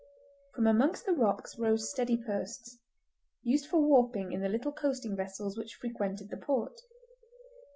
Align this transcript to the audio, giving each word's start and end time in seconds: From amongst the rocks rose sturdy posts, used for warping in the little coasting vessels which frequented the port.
From 0.55 0.65
amongst 0.65 1.05
the 1.05 1.11
rocks 1.13 1.59
rose 1.59 1.91
sturdy 1.91 2.17
posts, 2.17 2.79
used 3.43 3.67
for 3.69 3.81
warping 3.83 4.31
in 4.31 4.41
the 4.41 4.49
little 4.49 4.71
coasting 4.71 5.15
vessels 5.15 5.59
which 5.59 5.75
frequented 5.75 6.31
the 6.31 6.37
port. 6.37 6.79